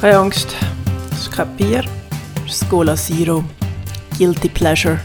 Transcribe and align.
Keine 0.00 0.16
Angst, 0.16 0.56
das 1.10 1.20
ist 1.20 1.30
kein 1.30 1.54
Bier, 1.56 1.84
das 2.46 2.62
ist 2.62 2.70
Cola 2.70 2.96
Zero. 2.96 3.44
Guilty 4.16 4.48
Pleasure. 4.48 4.98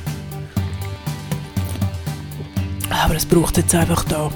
Aber 2.90 3.16
es 3.16 3.26
braucht 3.26 3.58
jetzt 3.58 3.76
einfach 3.76 4.06
da. 4.06 4.32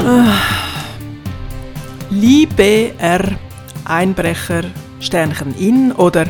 Ah. 0.00 0.36
Liebe 2.10 2.92
er 2.98 3.38
Einbrecher 3.86 4.64
Sternchen 5.00 5.54
in 5.58 5.92
oder 5.92 6.26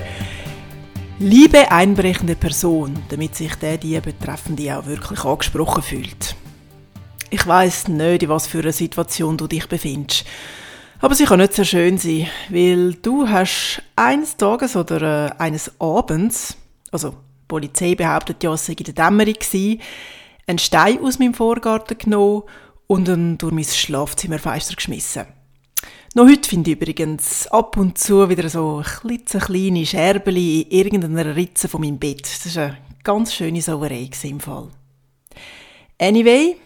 Liebe 1.19 1.69
einbrechende 1.73 2.37
Person, 2.37 2.97
damit 3.09 3.35
sich 3.35 3.57
der 3.57 3.79
die 3.79 4.01
Betreffende 4.01 4.79
auch 4.79 4.87
wirklich 4.87 5.25
angesprochen 5.25 5.83
fühlt. 5.83 6.37
Ich 7.31 7.45
weiß 7.45 7.89
nicht, 7.89 8.23
in 8.23 8.29
was 8.29 8.47
für 8.47 8.61
einer 8.61 8.71
Situation 8.73 9.37
du 9.37 9.49
dich 9.49 9.69
befindest. 9.69 10.25
Aber 11.05 11.15
sie 11.15 11.27
kann 11.27 11.39
nicht 11.39 11.53
sehr 11.53 11.67
schön 11.67 11.99
sein, 11.99 12.29
weil 12.49 12.95
du 12.95 13.29
hast 13.29 13.83
eines 13.95 14.39
Tages 14.39 14.75
oder 14.75 15.29
äh, 15.29 15.33
eines 15.37 15.79
Abends, 15.79 16.57
also 16.93 17.11
die 17.11 17.47
Polizei 17.47 17.95
behauptet 17.95 18.43
ja, 18.43 18.55
es 18.55 18.65
sei 18.65 18.73
in 18.73 18.85
der 18.85 18.95
Dämmerung 18.95 19.35
gewesen, 19.35 19.83
einen 20.47 20.59
Stein 20.59 21.05
aus 21.05 21.19
meinem 21.19 21.35
Vorgarten 21.35 21.99
genommen 21.99 22.45
und 22.87 23.07
ihn 23.09 23.37
durch 23.37 23.53
mein 23.53 23.65
Schlafzimmerfenster 23.65 24.77
geschmissen. 24.77 25.27
Noch 26.15 26.27
heute 26.27 26.49
finde 26.49 26.71
ich 26.71 26.81
übrigens 26.81 27.49
ab 27.49 27.77
und 27.77 27.99
zu 27.99 28.27
wieder 28.31 28.49
so 28.49 28.83
kleine 28.83 29.85
Scherben 29.85 30.37
in 30.37 30.71
irgendeiner 30.71 31.37
Ritze 31.37 31.69
von 31.69 31.83
meinem 31.83 31.99
Bett. 31.99 32.23
Das 32.23 32.47
ist 32.47 32.57
eine 32.57 32.79
ganz 33.03 33.35
schöne 33.35 33.61
Sauerei 33.61 34.09
im 34.23 34.41
Fall. 34.41 34.71
Anyway, 36.01 36.57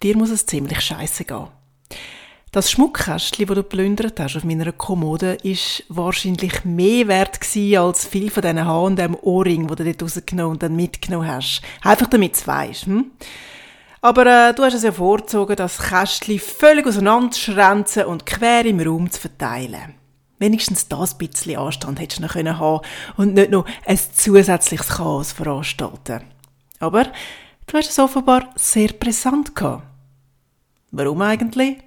dir 0.00 0.16
muss 0.16 0.30
es 0.30 0.46
ziemlich 0.46 0.80
scheiße 0.80 1.24
gehen. 1.24 1.48
Das 2.52 2.70
Schmuckkästchen, 2.70 3.46
das 3.46 3.54
du 3.54 3.62
plündert 3.62 4.20
hast 4.20 4.36
auf 4.36 4.44
meiner 4.44 4.72
Kommode, 4.72 5.38
ist 5.42 5.84
wahrscheinlich 5.88 6.66
mehr 6.66 7.08
wert 7.08 7.40
gewesen 7.40 7.78
als 7.78 8.04
viel 8.04 8.30
von 8.30 8.42
diesen 8.42 8.66
H&M 8.66 9.16
Ohrring, 9.22 9.68
die 9.68 9.74
du 9.74 9.84
dort 9.84 10.02
rausgenommen 10.02 10.52
und 10.52 10.62
dann 10.62 10.76
mitgenommen 10.76 11.26
hast. 11.26 11.62
Einfach 11.80 12.08
damit 12.08 12.38
du 12.38 12.46
weißt, 12.46 12.84
hm? 12.84 13.10
Aber 14.02 14.26
äh, 14.26 14.52
du 14.52 14.64
hast 14.64 14.74
es 14.74 14.82
ja 14.82 14.92
vorgezogen, 14.92 15.56
das 15.56 15.78
Kästchen 15.78 16.38
völlig 16.38 16.86
auseinanderzuschränzen 16.86 18.04
und 18.04 18.26
quer 18.26 18.66
im 18.66 18.80
Raum 18.80 19.10
zu 19.10 19.18
verteilen. 19.18 19.94
Wenigstens 20.38 20.88
das 20.88 21.16
bisschen 21.16 21.56
Anstand 21.56 22.00
hättest 22.00 22.18
du 22.18 22.24
noch 22.24 22.34
können 22.34 22.58
haben 22.58 22.84
und 23.16 23.32
nicht 23.32 23.50
nur 23.50 23.64
ein 23.86 23.98
zusätzliches 24.14 24.88
Chaos 24.88 25.32
veranstalten. 25.32 26.20
Aber 26.80 27.04
du 27.66 27.78
hast 27.78 27.88
es 27.88 27.98
offenbar 27.98 28.50
sehr 28.56 28.88
brisant 28.88 29.54
gehabt. 29.54 29.84
Warum 30.90 31.22
eigentlich? 31.22 31.78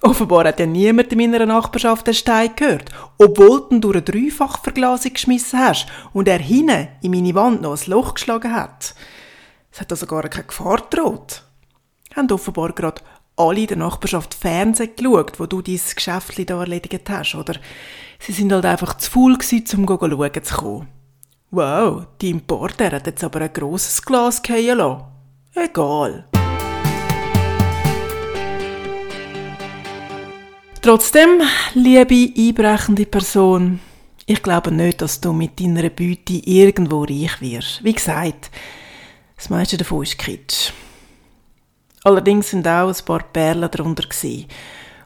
Offenbar 0.00 0.46
hat 0.46 0.58
ja 0.58 0.66
niemand 0.66 1.12
in 1.12 1.18
meiner 1.18 1.46
Nachbarschaft 1.46 2.06
den 2.06 2.14
Stein 2.14 2.56
gehört, 2.56 2.90
obwohl 3.18 3.66
du 3.70 3.78
durch 3.78 3.96
eine 3.96 4.02
Dreifachverglasung 4.02 5.12
geschmissen 5.12 5.60
hast 5.60 5.86
und 6.12 6.26
er 6.26 6.38
hinten 6.38 6.88
in 7.02 7.10
meine 7.12 7.34
Wand 7.34 7.62
noch 7.62 7.76
ein 7.76 7.90
Loch 7.90 8.14
geschlagen 8.14 8.54
hat. 8.54 8.94
Es 9.70 9.80
hat 9.80 9.90
also 9.92 10.06
gar 10.06 10.28
keine 10.28 10.46
Gefahr 10.46 10.82
gedroht. 10.90 11.44
Haben 12.16 12.30
offenbar 12.30 12.72
gerade 12.72 13.02
alle 13.36 13.60
in 13.60 13.66
der 13.66 13.76
Nachbarschaft 13.76 14.34
Fernsehen 14.34 14.90
geschaut, 14.96 15.38
wo 15.38 15.46
du 15.46 15.62
dein 15.62 15.80
Geschäft 15.94 16.34
hier 16.34 16.50
erledigt 16.50 17.08
hast, 17.08 17.34
oder 17.34 17.54
sie 18.18 18.32
sind 18.32 18.52
halt 18.52 18.64
einfach 18.64 18.96
zu 18.98 19.10
faul 19.10 19.38
gewesen, 19.38 19.86
um 19.86 19.86
schauen 19.86 20.44
zu 20.44 20.54
kommen. 20.54 20.88
Wow, 21.50 22.06
die 22.20 22.30
Importer 22.30 22.90
hat 22.90 23.06
jetzt 23.06 23.24
aber 23.24 23.42
ein 23.42 23.52
grosses 23.52 24.02
Glas 24.02 24.40
fallen 24.44 24.78
lassen. 24.78 25.04
Egal. 25.54 26.31
Trotzdem, 30.82 31.40
liebe 31.74 32.32
einbrechende 32.36 33.06
Person, 33.06 33.78
ich 34.26 34.42
glaube 34.42 34.72
nicht, 34.72 35.00
dass 35.00 35.20
du 35.20 35.32
mit 35.32 35.60
deiner 35.60 35.88
Beute 35.90 36.32
irgendwo 36.32 37.04
reich 37.04 37.40
wirst. 37.40 37.84
Wie 37.84 37.92
gesagt, 37.92 38.50
das 39.36 39.48
meiste 39.48 39.76
davon 39.76 40.02
ist 40.02 40.18
Kitsch. 40.18 40.72
Allerdings 42.02 42.50
sind 42.50 42.66
auch 42.66 42.88
ein 42.88 43.04
paar 43.04 43.22
Perlen 43.22 43.70
darunter 43.70 44.08
gewesen. 44.08 44.46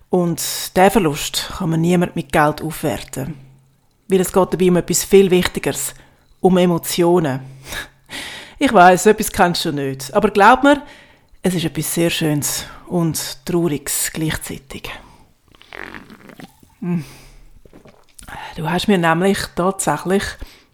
Und 0.08 0.40
diesen 0.74 0.90
Verlust 0.90 1.50
kann 1.58 1.68
man 1.68 1.82
niemand 1.82 2.16
mit 2.16 2.32
Geld 2.32 2.62
aufwerten. 2.62 3.34
Weil 4.08 4.20
es 4.20 4.32
geht 4.32 4.52
dabei 4.54 4.70
um 4.70 4.76
etwas 4.76 5.04
viel 5.04 5.30
Wichtigeres. 5.30 5.92
Um 6.40 6.56
Emotionen. 6.56 7.40
Ich 8.58 8.72
weiß, 8.72 9.04
etwas 9.04 9.30
kennst 9.30 9.66
du 9.66 9.72
nicht. 9.72 10.14
Aber 10.14 10.30
glaub 10.30 10.62
mir, 10.62 10.82
es 11.42 11.54
ist 11.54 11.66
etwas 11.66 11.92
sehr 11.92 12.08
Schönes 12.08 12.64
und 12.86 13.44
Trauriges 13.44 14.10
gleichzeitig. 14.10 14.90
Du 16.80 18.70
hast 18.70 18.88
mir 18.88 18.98
nämlich 18.98 19.38
tatsächlich 19.54 20.22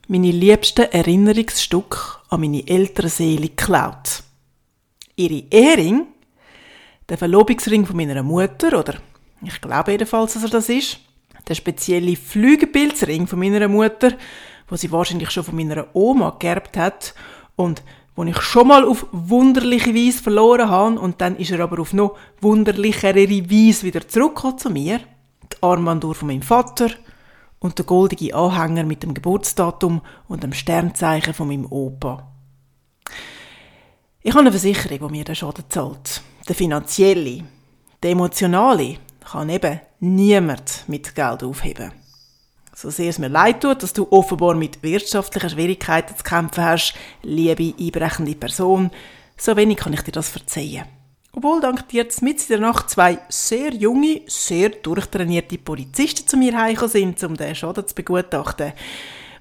meine 0.08 0.30
liebsten 0.30 0.90
Erinnerungsstücke 0.90 1.98
an 2.28 2.40
meine 2.40 2.66
ältere 2.66 3.08
Seele 3.08 3.48
geklaut. 3.48 4.22
Ihre 5.16 5.44
Ehering, 5.50 6.06
der 7.08 7.18
Verlobungsring 7.18 7.86
von 7.86 7.96
meiner 7.96 8.22
Mutter, 8.22 8.78
oder? 8.78 8.94
Ich 9.42 9.60
glaube 9.60 9.92
jedenfalls, 9.92 10.34
dass 10.34 10.44
er 10.44 10.50
das 10.50 10.68
ist, 10.68 10.98
der 11.48 11.54
spezielle 11.54 12.16
Flügelpilzring 12.16 13.26
von 13.26 13.38
meiner 13.38 13.68
Mutter, 13.68 14.12
wo 14.68 14.76
sie 14.76 14.90
wahrscheinlich 14.90 15.30
schon 15.30 15.44
von 15.44 15.56
meiner 15.56 15.86
Oma 15.94 16.36
geerbt 16.38 16.76
hat 16.76 17.14
und 17.56 17.82
wo 18.14 18.24
ich 18.24 18.40
schon 18.42 18.68
mal 18.68 18.84
auf 18.84 19.06
wunderliche 19.12 19.94
Weise 19.94 20.22
verloren 20.22 20.68
habe. 20.68 21.00
Und 21.00 21.20
dann 21.20 21.36
ist 21.36 21.50
er 21.50 21.60
aber 21.60 21.80
auf 21.80 21.92
noch 21.92 22.16
wunderlichere 22.40 23.28
Weise 23.28 23.84
wieder 23.84 24.06
zurückgekommen 24.06 24.58
zu 24.58 24.70
mir 24.70 25.00
die 25.62 25.66
Armbanduhr 25.66 26.14
von 26.14 26.28
meinem 26.28 26.42
Vater 26.42 26.90
und 27.58 27.78
der 27.78 27.86
goldige 27.86 28.34
Anhänger 28.34 28.84
mit 28.84 29.02
dem 29.02 29.14
Geburtsdatum 29.14 30.00
und 30.28 30.42
dem 30.42 30.52
Sternzeichen 30.52 31.34
von 31.34 31.48
meinem 31.48 31.66
Opa. 31.66 32.28
Ich 34.22 34.32
habe 34.32 34.40
eine 34.40 34.50
Versicherung, 34.50 35.08
die 35.08 35.18
mir 35.18 35.24
den 35.24 35.34
Schaden 35.34 35.64
zahlt. 35.68 36.22
Der 36.48 36.54
finanzielle. 36.54 37.44
Der 38.02 38.10
emotionale 38.10 38.98
kann 39.20 39.48
eben 39.48 39.80
niemand 40.00 40.84
mit 40.88 41.14
Geld 41.14 41.42
aufheben. 41.44 41.92
So 42.74 42.90
sehr 42.90 43.10
es 43.10 43.18
mir 43.18 43.28
leid 43.28 43.60
tut, 43.60 43.82
dass 43.82 43.92
du 43.92 44.08
offenbar 44.10 44.54
mit 44.54 44.82
wirtschaftlichen 44.82 45.50
Schwierigkeiten 45.50 46.16
zu 46.16 46.24
kämpfen 46.24 46.64
hast, 46.64 46.94
liebe 47.22 47.74
einbrechende 47.78 48.34
Person, 48.34 48.90
so 49.36 49.56
wenig 49.56 49.78
kann 49.78 49.92
ich 49.92 50.02
dir 50.02 50.12
das 50.12 50.30
verzeihen. 50.30 50.86
Obwohl 51.34 51.62
dank 51.62 51.88
dir 51.88 52.06
mit 52.20 52.42
in 52.42 52.48
der 52.48 52.58
Nacht 52.60 52.90
zwei 52.90 53.18
sehr 53.30 53.72
junge, 53.72 54.20
sehr 54.26 54.68
durchtrainierte 54.68 55.56
Polizisten 55.56 56.28
zu 56.28 56.36
mir 56.36 56.54
heimgekommen 56.54 56.90
sind, 56.92 57.24
um 57.24 57.36
den 57.36 57.54
Schaden 57.54 57.88
zu 57.88 57.94
begutachten. 57.94 58.74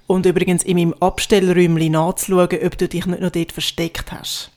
Und 0.07 0.25
übrigens 0.25 0.63
in 0.63 0.77
meinem 0.77 0.95
Abstellräumchen 1.01 1.91
nachzuschauen, 1.91 2.59
ob 2.65 2.77
du 2.77 2.87
dich 2.87 3.05
nicht 3.05 3.19
noch 3.19 3.29
dort 3.29 3.51
versteckt 3.51 4.11
hast. 4.13 4.51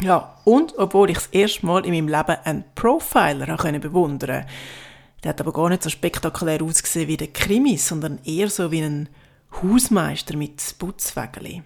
Ja, 0.00 0.36
und 0.44 0.78
obwohl 0.78 1.10
ich 1.10 1.16
das 1.16 1.26
erste 1.28 1.66
Mal 1.66 1.84
in 1.84 1.92
meinem 1.92 2.08
Leben 2.08 2.36
einen 2.44 2.64
Profiler 2.76 3.56
können 3.56 3.80
bewundern 3.80 4.42
konnte. 4.42 4.46
Der 5.24 5.30
hat 5.30 5.40
aber 5.40 5.52
gar 5.52 5.68
nicht 5.68 5.82
so 5.82 5.90
spektakulär 5.90 6.62
ausgesehen 6.62 7.08
wie 7.08 7.16
der 7.16 7.32
Krimi, 7.32 7.76
sondern 7.76 8.20
eher 8.24 8.50
so 8.50 8.70
wie 8.70 8.82
ein 8.82 9.08
Hausmeister 9.62 10.36
mit 10.36 10.62
Putzwägeli. 10.78 11.64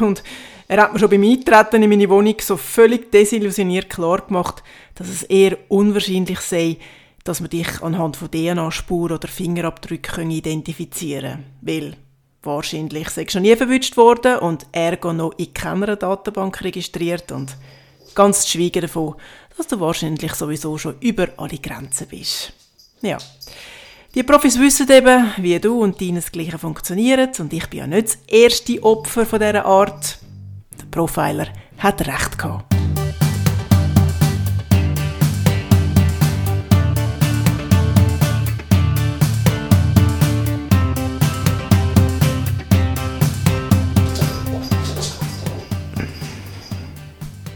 Und 0.00 0.22
er 0.68 0.82
hat 0.82 0.92
mir 0.92 0.98
schon 0.98 1.10
beim 1.10 1.22
Eintreten 1.22 1.82
in 1.82 1.90
meine 1.90 2.08
Wohnung 2.08 2.36
so 2.40 2.56
völlig 2.56 3.12
desillusioniert 3.12 3.90
klar 3.90 4.22
gemacht, 4.22 4.62
dass 4.94 5.08
es 5.08 5.22
eher 5.24 5.58
unwahrscheinlich 5.68 6.40
sei, 6.40 6.78
dass 7.24 7.40
man 7.40 7.50
dich 7.50 7.82
anhand 7.82 8.16
von 8.16 8.30
DNA-Spuren 8.30 9.16
oder 9.16 9.28
Fingerabdrücken 9.28 10.30
identifizieren 10.30 11.32
können. 11.32 11.44
Weil 11.62 11.96
wahrscheinlich 12.42 13.08
sei 13.10 13.26
schon 13.28 13.42
nie 13.42 13.56
verwünscht 13.56 13.96
worden 13.96 14.38
und 14.38 14.66
ergo 14.72 15.12
noch 15.12 15.32
in 15.38 15.52
keiner 15.54 15.96
Datenbank 15.96 16.62
registriert 16.62 17.32
und 17.32 17.56
ganz 18.14 18.42
zu 18.42 18.52
schweigen 18.52 18.82
davon, 18.82 19.14
dass 19.56 19.66
du 19.68 19.80
wahrscheinlich 19.80 20.34
sowieso 20.34 20.76
schon 20.78 20.98
über 21.00 21.28
alle 21.36 21.58
Grenzen 21.58 22.08
bist. 22.08 22.52
Ja. 23.00 23.18
Die 24.14 24.22
Profis 24.22 24.60
wissen 24.60 24.88
eben, 24.92 25.32
wie 25.38 25.58
du 25.58 25.82
und 25.82 26.00
deines 26.00 26.30
Gleiche 26.30 26.56
funktionieren 26.56 27.30
und 27.40 27.52
ich 27.52 27.66
bin 27.68 27.80
ja 27.80 27.86
nicht 27.88 28.06
das 28.06 28.18
erste 28.28 28.80
Opfer 28.84 29.26
von 29.26 29.40
dieser 29.40 29.66
Art. 29.66 30.18
Der 30.80 30.86
Profiler 30.86 31.48
hat 31.78 32.06
recht 32.06 32.38
gehabt. 32.38 32.73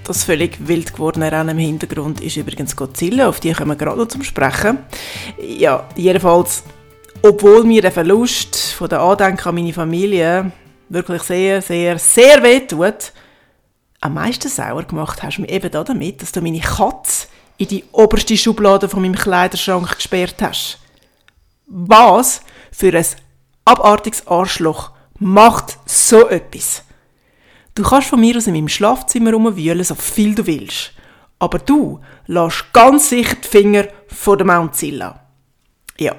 Das 0.08 0.24
völlig 0.24 0.66
wild 0.66 0.94
gewordene 0.94 1.30
Rennen 1.30 1.50
im 1.50 1.58
Hintergrund 1.58 2.22
ist 2.22 2.38
übrigens 2.38 2.74
Godzilla, 2.74 3.28
auf 3.28 3.40
die 3.40 3.52
kommen 3.52 3.72
wir 3.72 3.76
gerade 3.76 3.98
noch 3.98 4.08
zum 4.08 4.22
Sprechen. 4.22 4.78
Ja, 5.38 5.86
jedenfalls, 5.96 6.62
obwohl 7.20 7.64
mir 7.64 7.82
der 7.82 7.92
Verlust 7.92 8.56
von 8.72 8.88
der 8.88 9.02
Andenken 9.02 9.46
an 9.46 9.54
meine 9.54 9.74
Familie 9.74 10.50
wirklich 10.88 11.22
sehr, 11.24 11.60
sehr, 11.60 11.98
sehr 11.98 12.42
weh 12.42 12.60
tut, 12.60 13.12
am 14.00 14.14
meisten 14.14 14.48
sauer 14.48 14.84
gemacht 14.84 15.22
hast 15.22 15.36
du 15.36 15.42
mir 15.42 15.50
eben 15.50 15.70
damit, 15.70 16.22
dass 16.22 16.32
du 16.32 16.40
meine 16.40 16.60
Katze 16.60 17.26
in 17.58 17.68
die 17.68 17.84
oberste 17.92 18.38
Schublade 18.38 18.88
von 18.88 19.02
meinem 19.02 19.14
Kleiderschrank 19.14 19.94
gesperrt 19.94 20.36
hast. 20.40 20.78
Was 21.66 22.40
für 22.72 22.96
ein 22.96 23.06
abartiges 23.66 24.26
Arschloch 24.26 24.92
macht 25.18 25.76
so 25.84 26.30
etwas? 26.30 26.82
Du 27.78 27.84
kannst 27.84 28.08
von 28.08 28.18
mir 28.18 28.36
aus 28.36 28.48
in 28.48 28.54
meinem 28.54 28.66
Schlafzimmer 28.66 29.32
rumwühlen, 29.32 29.84
so 29.84 29.94
viel 29.94 30.34
du 30.34 30.44
willst. 30.44 30.90
Aber 31.38 31.60
du 31.60 32.00
lässt 32.26 32.72
ganz 32.72 33.08
sicher 33.08 33.36
die 33.36 33.46
Finger 33.46 33.86
von 34.08 34.36
der 34.36 34.48
Mountzilla. 34.48 35.20
Ja, 35.96 36.16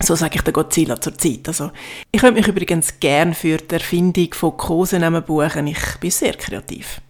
so 0.00 0.16
sage 0.16 0.34
ich 0.34 0.42
der 0.42 0.52
Godzilla 0.52 1.00
zur 1.00 1.16
Zeit. 1.16 1.46
Also, 1.46 1.70
ich 2.10 2.20
könnte 2.20 2.40
mich 2.40 2.48
übrigens 2.48 2.98
gern 2.98 3.32
für 3.32 3.58
die 3.58 3.74
Erfindung 3.74 4.34
von 4.34 4.56
Kosenamen 4.56 5.22
buchen. 5.22 5.68
Ich 5.68 5.98
bin 6.00 6.10
sehr 6.10 6.34
kreativ. 6.34 7.00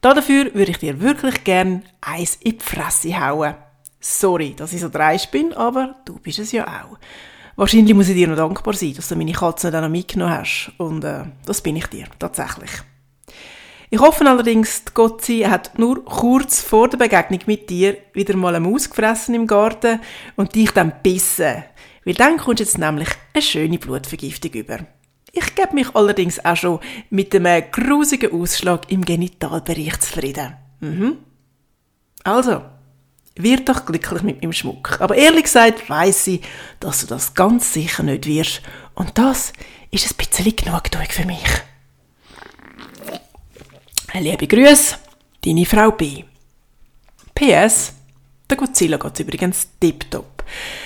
Dafür 0.00 0.54
würde 0.54 0.70
ich 0.70 0.78
dir 0.78 1.00
wirklich 1.00 1.42
gern 1.42 1.82
eins 2.00 2.36
in 2.36 2.56
die 2.56 2.64
Fresse 2.64 3.20
hauen. 3.20 3.56
Sorry, 3.98 4.54
dass 4.54 4.72
ich 4.72 4.80
so 4.80 4.88
dreist 4.88 5.32
bin, 5.32 5.52
aber 5.54 5.96
du 6.04 6.20
bist 6.20 6.38
es 6.38 6.52
ja 6.52 6.68
auch. 6.68 6.98
Wahrscheinlich 7.60 7.94
muss 7.94 8.08
ich 8.08 8.14
dir 8.14 8.26
noch 8.26 8.36
dankbar 8.36 8.72
sein, 8.72 8.94
dass 8.94 9.08
du 9.08 9.16
meine 9.16 9.32
Katze 9.32 9.70
dann 9.70 9.92
mitgenommen 9.92 10.32
hast. 10.32 10.72
Und 10.78 11.04
äh, 11.04 11.24
das 11.44 11.60
bin 11.60 11.76
ich 11.76 11.86
dir, 11.88 12.06
tatsächlich. 12.18 12.70
Ich 13.90 14.00
hoffe 14.00 14.26
allerdings, 14.26 14.82
Gotzi 14.94 15.40
hat 15.40 15.78
nur 15.78 16.02
kurz 16.06 16.62
vor 16.62 16.88
der 16.88 16.96
Begegnung 16.96 17.40
mit 17.44 17.68
dir 17.68 17.98
wieder 18.14 18.34
mal 18.34 18.54
eine 18.54 18.66
Maus 18.66 18.88
gefressen 18.88 19.34
im 19.34 19.46
Garten 19.46 20.00
und 20.36 20.54
dich 20.54 20.70
dann 20.70 20.94
bissen. 21.02 21.62
Weil 22.06 22.14
dann 22.14 22.38
kommst 22.38 22.60
du 22.60 22.64
jetzt 22.64 22.78
nämlich 22.78 23.10
eine 23.34 23.42
schöne 23.42 23.78
Blutvergiftung 23.78 24.52
über. 24.52 24.78
Ich 25.30 25.54
gebe 25.54 25.74
mich 25.74 25.94
allerdings 25.94 26.42
auch 26.42 26.56
schon 26.56 26.80
mit 27.10 27.36
einem 27.36 27.64
grusigen 27.70 28.32
Ausschlag 28.32 28.90
im 28.90 29.04
Genitalbereich 29.04 30.00
zufrieden. 30.00 30.54
Mhm. 30.80 31.18
Also, 32.24 32.62
wird 33.42 33.68
doch 33.68 33.84
glücklich 33.84 34.22
mit 34.22 34.40
meinem 34.40 34.52
Schmuck. 34.52 35.00
Aber 35.00 35.14
ehrlich 35.14 35.44
gesagt 35.44 35.88
weiss 35.90 36.26
ich, 36.26 36.42
dass 36.80 37.00
du 37.00 37.06
das 37.06 37.34
ganz 37.34 37.72
sicher 37.72 38.02
nicht 38.02 38.26
wirst. 38.26 38.62
Und 38.94 39.16
das 39.18 39.52
ist 39.90 40.10
ein 40.10 40.16
bisschen 40.16 40.56
Genugtuung 40.56 41.06
für 41.08 41.24
mich. 41.24 41.44
Liebe 44.14 44.46
Grüße, 44.46 44.96
deine 45.44 45.66
Frau 45.66 45.92
B. 45.92 46.24
PS, 47.34 47.92
der 48.48 48.56
Godzilla 48.56 48.96
geht 48.96 49.20
übrigens 49.20 49.68
tiptop. 49.80 50.29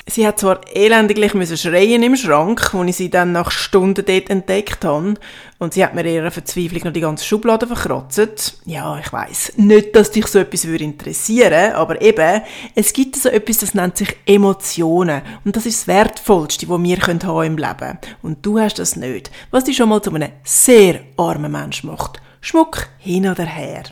Sie 0.06 0.26
hat 0.26 0.38
zwar 0.38 0.60
elendiglich 0.74 1.34
müssen 1.34 1.56
schreien 1.56 2.02
im 2.02 2.16
Schrank, 2.16 2.70
wo 2.72 2.82
ich 2.84 2.96
sie 2.96 3.10
dann 3.10 3.32
nach 3.32 3.50
Stunden 3.50 4.04
dort 4.04 4.30
entdeckt 4.30 4.84
habe, 4.84 5.14
und 5.58 5.72
sie 5.72 5.84
hat 5.84 5.94
mir 5.94 6.04
ihrer 6.04 6.30
Verzweiflung 6.30 6.82
noch 6.84 6.92
die 6.92 7.00
ganze 7.00 7.24
Schublade 7.24 7.66
verkratzt. 7.66 8.60
Ja, 8.66 8.98
ich 8.98 9.12
weiß 9.12 9.54
nicht, 9.56 9.96
dass 9.96 10.10
dich 10.10 10.26
so 10.26 10.38
etwas 10.38 10.66
würde 10.66 10.84
interessieren, 10.84 11.72
aber 11.72 12.02
eben, 12.02 12.42
es 12.74 12.92
gibt 12.92 13.16
so 13.16 13.28
etwas, 13.28 13.58
das 13.58 13.74
nennt 13.74 13.96
sich 13.96 14.16
Emotionen, 14.26 15.22
und 15.44 15.56
das 15.56 15.66
ist 15.66 15.80
das 15.80 15.86
Wertvollste, 15.86 16.68
was 16.68 16.82
wir 16.82 16.98
haben 16.98 17.46
im 17.46 17.56
Leben. 17.56 17.98
Und 18.22 18.44
du 18.44 18.58
hast 18.58 18.78
das 18.78 18.96
nicht, 18.96 19.30
was 19.50 19.64
dich 19.64 19.76
schon 19.76 19.88
mal 19.88 20.02
zu 20.02 20.12
einem 20.14 20.32
sehr 20.42 21.00
armen 21.16 21.52
Mensch 21.52 21.84
macht. 21.84 22.20
Schmuck 22.40 22.88
hin 22.98 23.26
oder 23.26 23.44
her. 23.44 23.84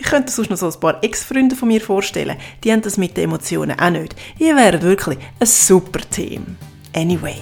Ich 0.00 0.06
könnte 0.06 0.32
sonst 0.32 0.48
noch 0.48 0.56
so 0.56 0.66
ein 0.66 0.80
paar 0.80 1.04
Ex-Freunde 1.04 1.54
von 1.54 1.68
mir 1.68 1.80
vorstellen. 1.80 2.38
Die 2.64 2.72
haben 2.72 2.80
das 2.80 2.96
mit 2.96 3.18
den 3.18 3.24
Emotionen 3.24 3.78
auch 3.78 3.90
nicht. 3.90 4.16
Ihr 4.38 4.56
wäret 4.56 4.82
wirklich 4.82 5.18
ein 5.38 5.46
super 5.46 6.00
Team. 6.10 6.56
Anyway, 6.96 7.36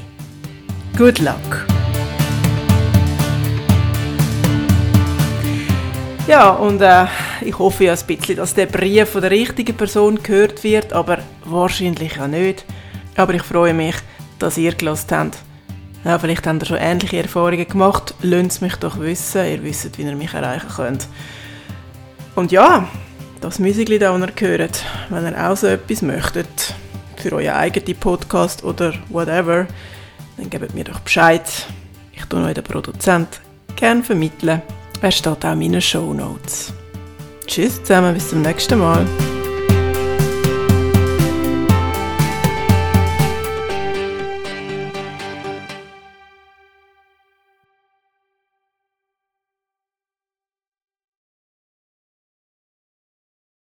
good 0.97 1.21
luck. 1.21 1.67
Ja, 6.27 6.51
und 6.51 6.83
äh, 6.83 7.07
ich 7.43 7.57
hoffe 7.57 7.85
ja 7.85 7.95
ein 7.95 8.07
bisschen, 8.07 8.37
dass 8.37 8.55
der 8.55 8.67
Brief 8.67 9.09
von 9.09 9.21
der 9.23 9.31
richtigen 9.31 9.77
Person 9.77 10.21
gehört 10.21 10.65
wird, 10.65 10.93
aber 10.93 11.19
wahrscheinlich 11.45 12.21
auch 12.21 12.27
nicht. 12.27 12.65
Aber 13.17 13.35
ich 13.35 13.43
freue 13.43 13.73
mich, 13.73 13.95
dass 14.41 14.59
ihr 14.59 14.75
gelassen 14.75 15.17
habt. 15.17 15.39
Ja, 16.05 16.19
vielleicht 16.19 16.45
habt 16.45 16.63
ihr 16.63 16.67
schon 16.67 16.79
ähnliche 16.79 17.23
Erfahrungen 17.23 17.69
gemacht. 17.69 18.15
Lasst 18.21 18.51
es 18.51 18.61
mich 18.61 18.75
doch 18.77 18.99
wissen. 18.99 19.47
Ihr 19.47 19.63
wisst, 19.63 19.97
wie 19.97 20.03
ihr 20.03 20.17
mich 20.17 20.35
erreichen 20.35 20.69
könnt. 20.75 21.07
Und 22.35 22.53
ja, 22.53 22.89
das 23.41 23.59
Musik, 23.59 23.89
das 23.89 24.01
ihr 24.01 24.49
hört, 24.49 24.85
wenn 25.11 25.25
ihr 25.25 25.51
auch 25.51 25.57
so 25.57 25.67
etwas 25.67 26.03
möchtet, 26.03 26.75
für 27.17 27.33
euren 27.33 27.49
eigenen 27.49 27.97
Podcast 27.97 28.65
oder 28.65 28.95
whatever, 29.09 29.67
dann 30.37 30.51
gebt 30.51 30.75
mir 30.75 30.85
doch 30.85 31.01
Bescheid. 31.01 31.43
Ich 32.13 32.25
tue 32.25 32.43
euch 32.43 32.55
den 32.55 32.65
Produzent 32.65 33.41
gerne 33.77 34.03
vermitteln. 34.03 34.63
Er 35.01 35.11
steht 35.11 35.29
auch 35.29 35.53
in 35.53 35.59
meinen 35.59 35.81
Show 35.81 36.13
Notes. 36.13 36.73
Tschüss 37.47 37.83
zusammen, 37.83 38.15
bis 38.15 38.31
zum 38.31 38.43
nächsten 38.43 38.79
Mal. 38.79 39.07